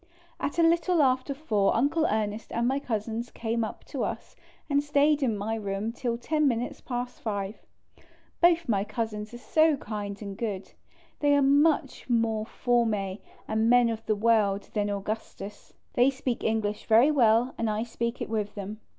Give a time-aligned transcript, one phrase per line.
[0.39, 4.35] At a little after 4 Uncle Ernest and my Cousins came up to us
[4.67, 7.61] and stayed in my room till 10 minutes past 5.
[8.41, 10.71] Both my Cousins are so kind and good;
[11.19, 16.87] they are much more Jonnes and men of the world than Augustus; they speak English
[16.87, 18.79] very well, and 1 speak it with them.